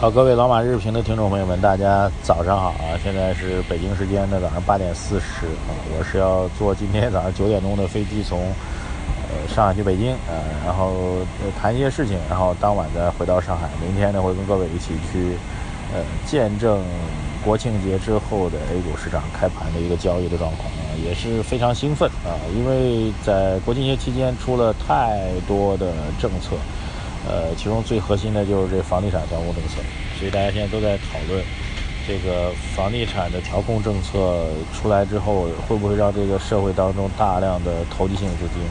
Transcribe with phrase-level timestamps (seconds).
[0.00, 2.94] 好，各位老马日评的听众朋友们，大家早上好啊！
[3.02, 10.94] 现在是北京时间的早上八点四十啊，我是要坐今天早上九点钟的飞机从呃上海去北京啊，然后
[11.60, 13.68] 谈一些事情，然后当晚再回到上海。
[13.84, 15.36] 明天呢会跟各位一起去
[15.92, 16.80] 呃见证
[17.44, 26.54] 国庆节之后的 A 股市场开盘的一个交易的状况啊，也是非常兴奋啊，因为在国庆节期间出了太多的政策。
[27.28, 29.82] 呃，其中最核心的就是这房地产调控政策，
[30.18, 31.44] 所以大家现在都在讨论，
[32.06, 38.62] 这个房地产的调控政策出来之后，会不会让这个社会当中大量的投机性资金，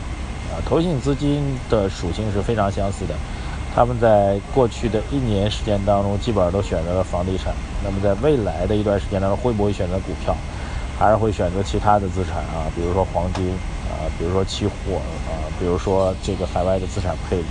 [0.49, 3.13] 啊，投机性资金的属性是非常相似的，
[3.75, 10.35] 他们在过去的一年时间当中，基本上都选择了房地产，那么在未来的一段时间当中，会不会选择股票，
[10.97, 13.51] 还是会选择其他的资产啊，比如说黄金
[13.85, 14.95] 啊，比如说期货
[15.29, 17.45] 啊，比如说这个海外的资产配置。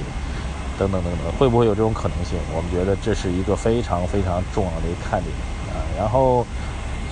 [0.78, 2.38] 等等等等，会不会有这种可能性？
[2.54, 5.32] 我们觉得这是一个非常非常重要的一个看点
[5.72, 5.80] 啊。
[5.98, 6.46] 然后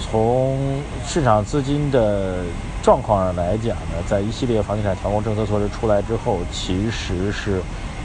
[0.00, 0.58] 从
[1.06, 2.44] 市场资金的
[2.82, 7.62] 状况上来讲呢，在一系列房地产调控政策措施出来之后，其实是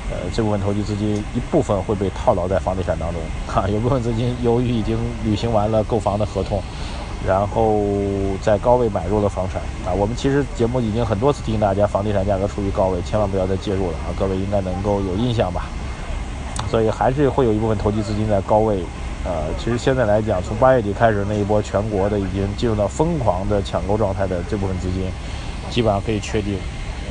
[0.09, 3.21] 呃这部分投机资金一部分会被套牢在房地产当中
[3.53, 6.61] 啊，有部分资金由于已经履行完了购房的合同。
[7.28, 7.81] 然后
[8.42, 14.08] 在高位买入了房产啊，我们其实节目已经很多次提醒大家，房地产价格处于高位，千万不要再介入了啊！
[14.17, 15.66] 各位应该能够有印象吧？
[16.72, 18.80] 所以还是会有一部分投机资金在高位，
[19.26, 25.04] 呃，其实现在来讲，从八月底开始那一波全国的已经进入到疯狂的抢购状态的这部分资金，
[25.70, 26.58] 基本上可以确定，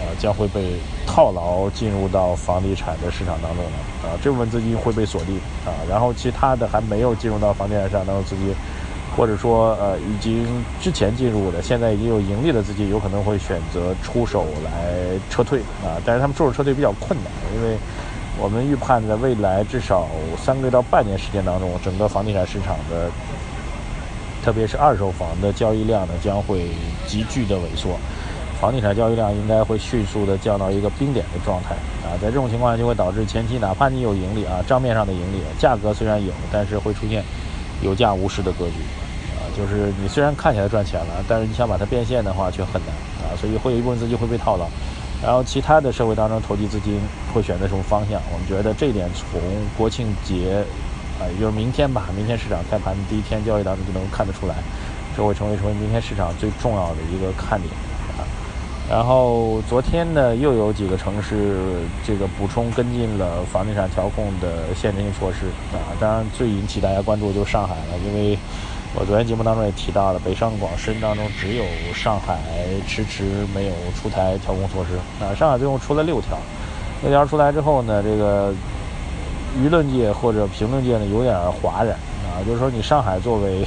[0.00, 0.72] 呃，将会被
[1.06, 8.54] 套牢进入到房地产的市场当中了啊，这部分资金会被锁定啊，然后其他的还没有进入到房地产市场当中资金。
[9.16, 10.46] 或者说，呃，已经
[10.80, 14.70] 之前进入的，现在已经有盈利的资金，有可能会选择出手来
[15.28, 15.98] 撤退啊。
[16.04, 17.76] 但是他们出手撤退比较困难，因为
[18.40, 23.10] 我们预判在未来至少三个月到半年时间当中，整个房地产市场的，
[24.44, 26.68] 特别是二手房的交易量呢，将会
[27.06, 27.98] 急剧的萎缩，
[28.60, 31.74] 房地产交易量应该会迅速的降到一个冰点的状态
[32.06, 32.14] 啊。
[32.22, 37.24] 在这种情况下，就会导致前期哪怕你有盈利啊，账面上的盈利，价格虽然有，但是会出现
[37.82, 38.74] 有价无市的格局。
[39.36, 42.94] 啊就是你虽然看起来赚钱了，但是你想把它变现的话却很难
[43.26, 44.66] 啊，所以会有一部分资金会被套牢，
[45.20, 47.00] 然后其他的社会当中投机资金
[47.34, 48.20] 会选择什么方向？
[48.32, 49.40] 我们觉得这一点从
[49.76, 50.62] 国庆节
[51.18, 54.54] 啊，也就是明天吧，明天市场开盘第一天交易当中就能看得出来，
[55.16, 57.72] 这会成为成为明天市场最重要的一个看点。
[58.90, 61.56] 然后昨天呢，又有几个城市
[62.06, 68.38] 这个补充跟进了房地产调控的限制性措施啊，当然最引起大家关注就是上海了，因为。
[68.94, 72.38] 我昨天节目当中也提到了，北上广深当中只有上海
[72.86, 73.22] 迟迟
[73.54, 74.96] 没有出台调控措施。
[75.22, 76.38] 啊，上海最后出了六条，
[77.02, 78.50] 六条出来之后呢，这个
[79.62, 81.92] 舆论界或者评论界呢有点哗然
[82.24, 83.62] 啊，就是说你上海作为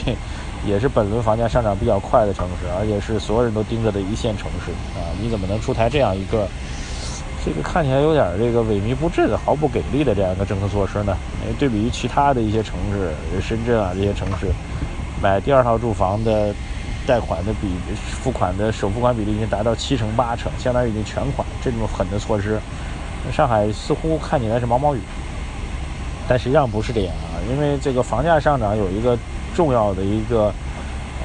[0.66, 6.48] 也是本轮房价上涨比较快的城市，而且是所有人都盯着的一线城市啊，你怎么能出台这样一个
[7.44, 11.18] 这个看起来有点这个萎靡不振的、毫不给力的这样一个政策措施呢？
[11.44, 13.12] 因为对比于其他的一些城市，
[13.42, 14.48] 深圳啊这些城市。
[15.22, 16.52] 买第二套住房的
[17.06, 21.48] 贷款的比付款的首付款比例已经达到七成八成，相当于已经全款。
[21.64, 22.60] 这种狠的措施，
[23.32, 25.00] 上海似乎看起来是毛毛雨，
[26.28, 27.38] 但实际上不是这样啊。
[27.52, 29.16] 因为这个房价上涨有一个
[29.56, 30.54] 重要的一个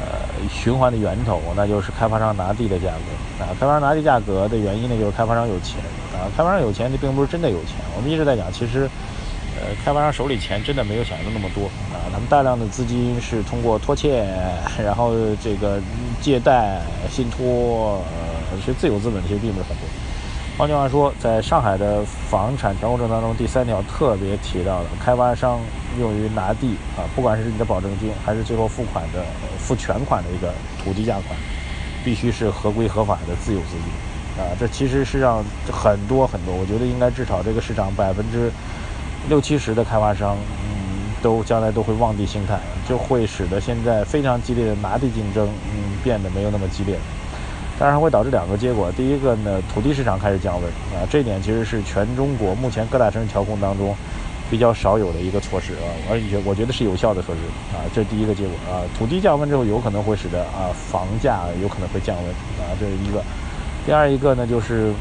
[0.00, 3.48] 呃循环的源头，那就是开发商拿地的价格啊。
[3.58, 5.80] 开发商拿地价格的原因呢，就是开发商有钱
[6.12, 6.26] 啊。
[6.36, 7.76] 开发商有钱，这并不是真的有钱。
[7.96, 8.88] 我们一直在讲，其实。
[9.58, 14.28] 呃，开发商手里钱真的没有想象的那么多啊，他们大量的资金是通过拖欠，
[14.84, 15.80] 然后这个
[16.20, 16.78] 借贷、
[17.10, 18.04] 信托，
[18.52, 19.88] 呃，其实自有资本其实并不是很多。
[20.58, 25.60] 换句话说，在上海的房产调控证当中，第三条特别提到了开发商
[26.00, 29.22] 用于拿地啊，不管是你的保证金还是最后付款的
[29.58, 31.38] 付全款的一个土地价款，
[32.02, 34.48] 必须是合规合法的自有资金啊。
[34.58, 38.50] 这其实是让很多很多，我觉得应该至少这个市场百分之。
[39.28, 46.96] 六七十的开发商，嗯，都将来都会望地兴叹，就会使得现在非常激烈的拿地竞争，嗯，变得没有那么激烈。
[47.78, 53.94] 当然会导致两个结果，第一个呢，土地市场开始降温啊，这点其实是全中国目前各大城市调控当中
[54.50, 57.40] 比较少有的一个措施啊，而且我觉得是有效的措施
[57.76, 62.26] 啊，这是第一个结果啊，土地降温之后有可能会使得啊房价有可能会降温
[62.58, 63.22] 啊，这是一个。
[63.84, 64.92] 第二一个呢就是。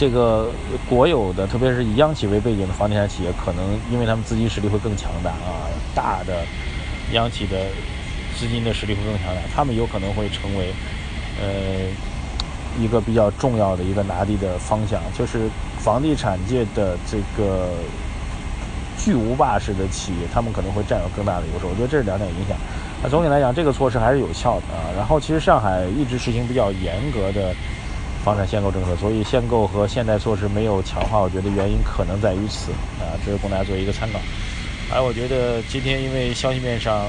[0.00, 0.52] 这个
[0.88, 6.44] 国有的，特别是以央企为背景的房地产企业，可能因为他们资金实力会更强大啊，大的
[7.14, 7.66] 央企的
[8.38, 10.72] 资金的实力会更强大，他们有可能会成为
[11.40, 11.86] 呃
[12.80, 15.48] 一个比较重要的一个拿地的方向，就是
[15.78, 17.70] 房地产界的这个
[18.96, 21.66] 巨无霸式的企业，他们可能会占有更大的优势。
[21.66, 22.56] 我觉得这是两点影响。
[23.02, 24.90] 那总体来讲，这个措施还是有效的啊。
[24.96, 27.54] 然后，其实上海一直实行比较严格的
[28.24, 33.14] 房产限购政策，所以限购和限贷措施没有强化，我觉得原因可能在于此啊。
[33.24, 34.18] 这是供大家做一个参考。
[34.90, 37.06] 哎，我觉得今天因为消息面上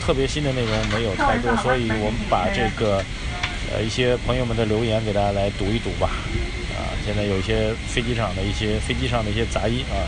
[0.00, 3.02] 特别新的内容没有太多，所以我们把这个
[3.72, 6.10] 呃一些朋友们的留言给大家来读一读吧。
[6.76, 10.06] 啊，现在有一些飞机场的一些飞机上的一些杂音啊。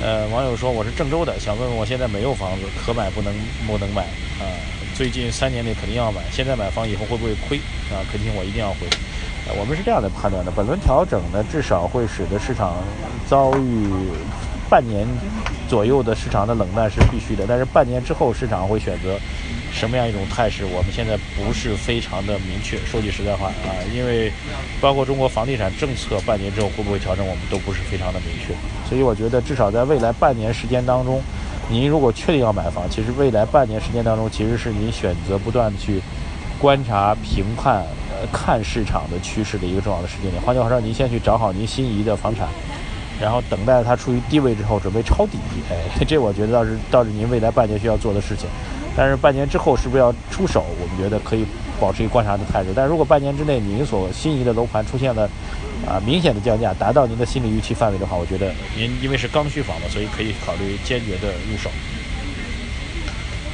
[0.00, 3.32] 呃，网友说我是郑州的，想问问我现在没有房子，可买不能
[3.66, 4.02] 不能买
[4.40, 4.46] 啊？
[4.94, 7.58] 最近三年内肯定要买，现在买房以后会不会亏
[7.90, 8.02] 啊？
[8.10, 8.86] 恳请我一定要回。
[9.58, 12.82] 我们是这样的判断的，本轮调整呢，至少会使得市场
[13.28, 13.90] 遭遇
[14.72, 15.06] 半年
[15.68, 19.18] 左右的市场的冷淡是必须的，但是半年之后市场会选择
[19.70, 22.78] 什么样一种态势，我们现在不是非常的明确。
[22.86, 24.32] 说句实在话啊，因为
[24.80, 28.54] 包括中国房地产政策半年之后会不会调整，我们都不是非常的明确。
[28.88, 31.20] 所以我觉得，至少在未来半年时间当中，
[31.68, 36.00] 您如果确定要买房，其实未来半年时间当中，其实是您选择不断的去
[36.58, 40.42] 观察、评判、呃看市场的趋势的一个重要的时间点。
[40.42, 42.48] 换句话说，您先去找好您心仪的房产，
[43.22, 45.38] 然后等待它处于低位之后，准备抄底。
[45.70, 48.48] 哎， 这我觉得倒是倒是您未来半年需要做的事情。
[48.94, 50.66] 但是半年之后是不是要出手？
[50.80, 51.46] 我们觉得可以
[51.80, 52.70] 保持一个观察的态度。
[52.74, 55.22] 但如果半年之内您所心仪的楼盘出现了，
[55.86, 61.70] 啊，明显的降价达到您的心理预期范围的话，我觉得您因为是刚需房嘛，所以可以考虑坚决的入手。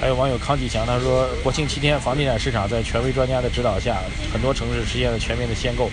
[0.00, 3.98] 还有网友康继强他说，国庆七天，房地产市场在权威专家的指导下，
[4.32, 5.88] 很多城市实现了全面的限购，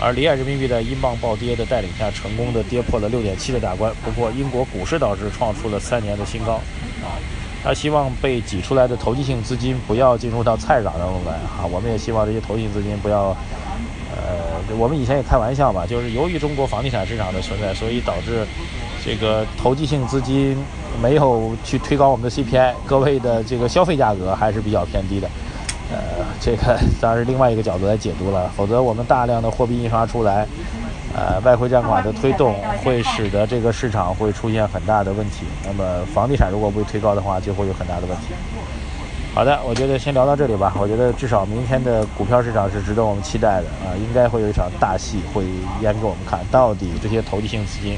[0.00, 3.92] 而离岸人民币在英镑暴跌的带领下，成功的跌破了六点七的大关。
[4.04, 6.54] 不过，英国股市倒是创出了三年的新高。
[7.02, 7.18] 啊，
[7.64, 11.32] 他希望被挤出来的投机性资金不要进入到菜市场当中来。
[11.32, 13.36] 啊，我们也希望这些投机性资金不要。
[14.10, 18.44] 呃，我们以前也开玩笑嘛，就是由于中国房地产市场的存在，所以导致
[19.04, 20.56] 这个投机性资金
[21.00, 25.28] 没有去推高我们的 CPI，各位的这个消费价格还是比较偏低的。
[25.90, 30.46] 呃，这个当然是另外一个角度来解读了， 否则我们大量的货币印刷出来，
[31.16, 32.54] 呃，外汇占款的推动
[32.84, 35.46] 会使得这个市场会出现很大的问题。
[35.64, 38.34] 那么房地产如果不推高的话，就会有很大的问题。
[39.34, 40.74] 好的，我觉得先聊到这里吧。
[40.80, 45.44] 我觉得至少明天的股票市场是值得我们期待的啊，应该会有一场大戏会
[45.80, 46.40] 演给我们看。
[46.50, 47.96] 到底这些投机性资金，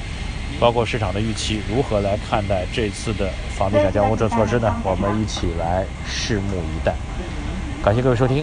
[0.61, 4.75] 包括市场的预期，如何来看待这次的房地产降温措施呢？
[4.85, 6.93] 我们一起来拭目以待。
[7.83, 8.43] 感谢各位收听，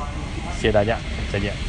[0.56, 0.98] 谢谢大家，
[1.32, 1.67] 再见。